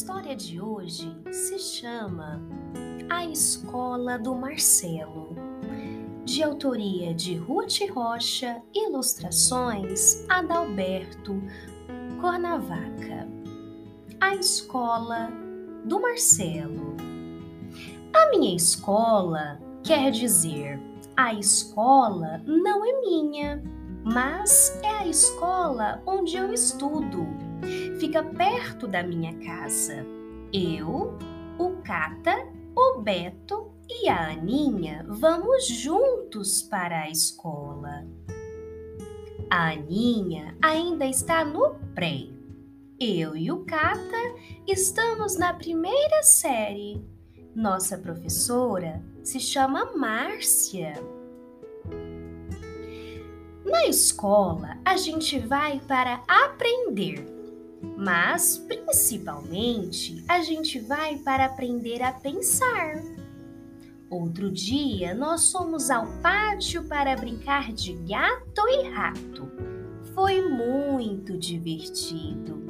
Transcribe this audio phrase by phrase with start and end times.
[0.00, 2.40] história de hoje se chama
[3.10, 5.36] A Escola do Marcelo,
[6.24, 11.42] de autoria de Ruth Rocha, ilustrações Adalberto
[12.18, 13.28] Cornavaca.
[14.18, 15.30] A Escola
[15.84, 16.96] do Marcelo.
[18.14, 20.80] A minha escola quer dizer
[21.14, 23.62] a escola não é minha,
[24.02, 27.49] mas é a escola onde eu estudo
[27.98, 30.04] fica perto da minha casa.
[30.52, 31.16] Eu,
[31.58, 38.06] o Cata, o Beto e a Aninha vamos juntos para a escola.
[39.50, 42.28] A Aninha ainda está no pré.
[42.98, 44.34] Eu e o Cata
[44.66, 47.04] estamos na primeira série.
[47.54, 50.94] Nossa professora se chama Márcia.
[53.64, 57.39] Na escola, a gente vai para aprender
[57.96, 63.02] mas principalmente a gente vai para aprender a pensar.
[64.08, 69.50] Outro dia nós fomos ao pátio para brincar de gato e rato.
[70.14, 72.60] Foi muito divertido.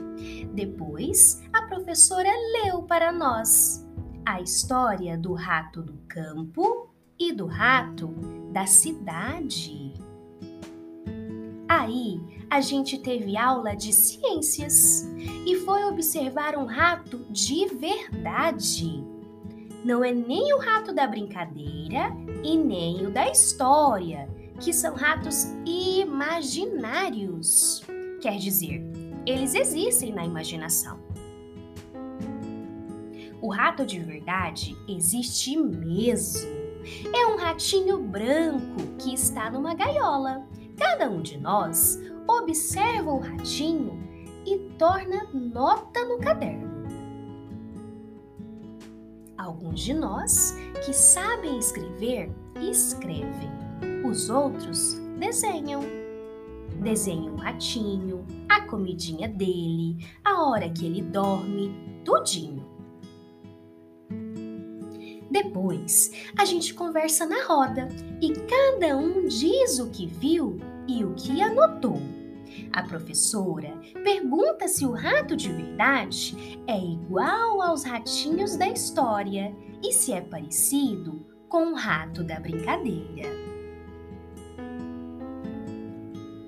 [0.52, 3.86] Depois a professora leu para nós
[4.26, 8.08] a história do rato do campo e do rato
[8.52, 9.89] da cidade.
[11.80, 15.10] Aí a gente teve aula de ciências
[15.46, 19.02] e foi observar um rato de verdade.
[19.82, 22.14] Não é nem o rato da brincadeira
[22.44, 24.28] e nem o da história,
[24.60, 27.82] que são ratos imaginários.
[28.20, 28.82] Quer dizer,
[29.24, 31.00] eles existem na imaginação.
[33.40, 36.46] O rato de verdade existe mesmo.
[37.14, 40.46] É um ratinho branco que está numa gaiola
[40.80, 44.02] Cada um de nós observa o ratinho
[44.46, 46.70] e torna nota no caderno.
[49.36, 53.50] Alguns de nós que sabem escrever, escrevem.
[54.04, 55.82] Os outros desenham.
[56.82, 61.74] Desenham o ratinho, a comidinha dele, a hora que ele dorme,
[62.06, 62.66] tudinho.
[65.30, 67.88] Depois, a gente conversa na roda
[68.20, 72.00] e cada um diz o que viu e o que anotou.
[72.72, 73.72] A professora
[74.04, 80.20] pergunta se o rato de verdade é igual aos ratinhos da história e se é
[80.20, 83.28] parecido com o rato da brincadeira.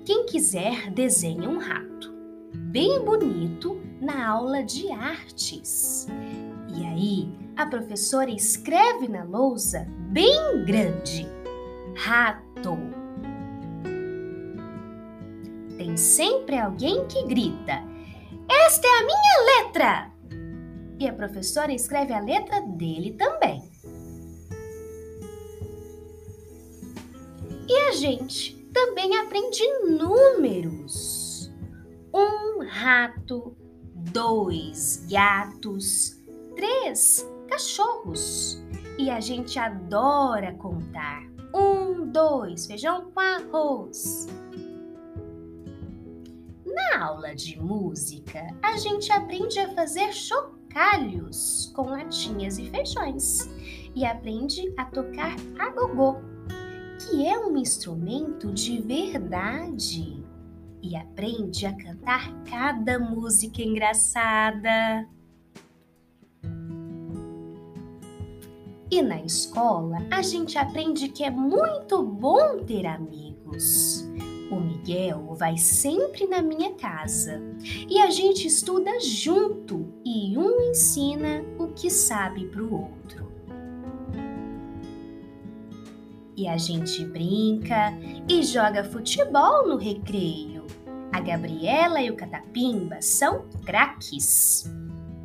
[0.05, 2.13] Quem quiser desenha um rato,
[2.53, 6.07] bem bonito, na aula de artes.
[6.75, 11.25] E aí, a professora escreve na lousa bem grande:
[11.95, 12.77] rato
[15.97, 17.81] sempre alguém que grita:
[18.49, 20.11] Esta é a minha letra!
[20.99, 23.61] E a professora escreve a letra dele também.
[27.67, 31.51] E a gente também aprende números.
[32.13, 33.55] Um rato,
[33.95, 36.21] dois gatos,
[36.55, 38.61] três cachorros.
[38.97, 41.23] E a gente adora contar.
[41.53, 44.27] Um, dois, feijão com arroz.
[47.03, 53.49] Aula de música, a gente aprende a fazer chocalhos com latinhas e feijões
[53.93, 56.15] e aprende a tocar agogô,
[56.97, 60.23] que é um instrumento de verdade,
[60.81, 65.05] e aprende a cantar cada música engraçada.
[68.89, 74.07] E na escola, a gente aprende que é muito bom ter amigos
[74.53, 77.41] o Miguel vai sempre na minha casa
[77.89, 83.31] e a gente estuda junto e um ensina o que sabe para o outro.
[86.35, 87.93] E a gente brinca
[88.27, 90.65] e joga futebol no recreio.
[91.11, 94.65] A Gabriela e o Catapimba são craques.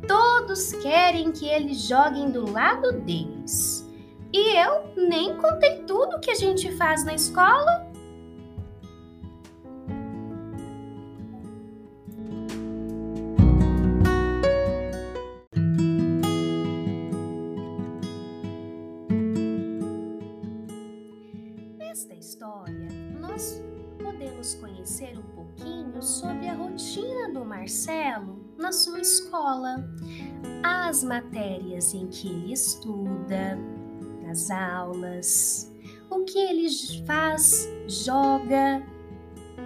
[0.07, 3.87] Todos querem que eles joguem do lado deles.
[4.31, 7.88] E eu nem contei tudo que a gente faz na escola
[24.99, 29.77] conhecer um pouquinho sobre a rotina do Marcelo na sua escola,
[30.63, 33.57] as matérias em que ele estuda,
[34.21, 35.73] nas aulas,
[36.09, 36.67] o que ele
[37.05, 38.83] faz, joga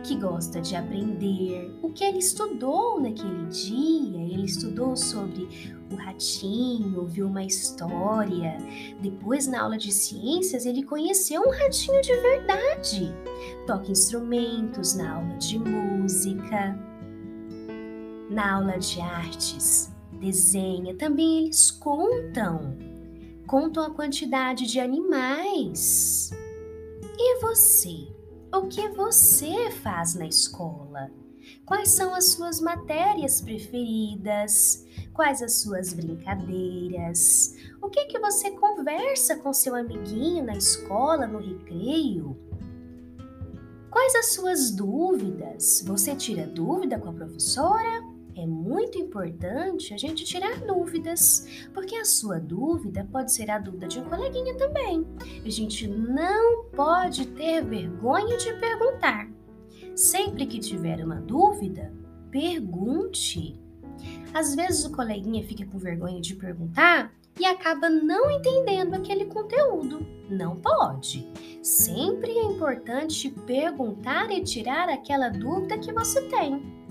[0.04, 4.22] que gosta de aprender, o que ele estudou naquele dia.
[4.22, 5.48] Ele estudou sobre
[5.90, 8.58] o ratinho, viu uma história.
[9.02, 13.14] Depois, na aula de ciências, ele conheceu um ratinho de verdade.
[13.66, 16.78] Toca instrumentos na aula de música.
[18.30, 20.96] Na aula de artes, desenha.
[20.96, 22.78] Também eles contam.
[23.48, 26.32] Contam a quantidade de animais.
[27.18, 28.13] E você?
[28.54, 31.10] O que você faz na escola?
[31.66, 34.86] Quais são as suas matérias preferidas?
[35.12, 37.56] Quais as suas brincadeiras?
[37.82, 42.38] O que que você conversa com seu amiguinho na escola, no recreio?
[43.90, 45.84] Quais as suas dúvidas?
[45.88, 48.13] Você tira dúvida com a professora?
[48.36, 53.88] É muito importante a gente tirar dúvidas, porque a sua dúvida pode ser a dúvida
[53.88, 55.06] de um coleguinha também.
[55.46, 59.30] A gente não pode ter vergonha de perguntar.
[59.96, 61.94] Sempre que tiver uma dúvida,
[62.32, 63.60] pergunte.
[64.34, 70.06] Às vezes o coleguinha fica com vergonha de perguntar e acaba não entendendo aquele conteúdo.
[70.28, 71.28] Não pode.
[71.62, 76.83] Sempre é importante perguntar e tirar aquela dúvida que você tem.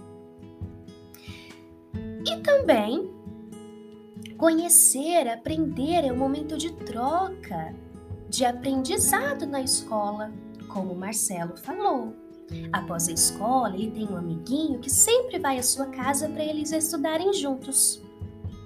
[2.26, 3.10] E também
[4.36, 7.74] conhecer, aprender é um momento de troca,
[8.28, 10.32] de aprendizado na escola,
[10.68, 12.14] como o Marcelo falou.
[12.72, 16.72] Após a escola, ele tem um amiguinho que sempre vai à sua casa para eles
[16.72, 18.02] estudarem juntos.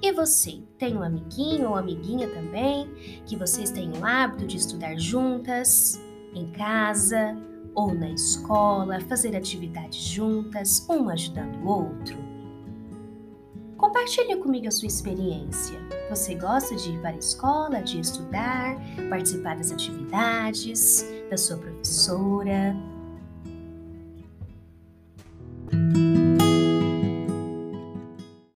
[0.03, 2.89] E você, tem um amiguinho ou amiguinha também
[3.25, 6.01] que vocês têm o hábito de estudar juntas,
[6.35, 7.37] em casa
[7.75, 12.26] ou na escola, fazer atividades juntas, um ajudando o outro?
[13.77, 15.79] Compartilhe comigo a sua experiência.
[16.09, 18.77] Você gosta de ir para a escola, de estudar,
[19.11, 22.75] participar das atividades, da sua professora?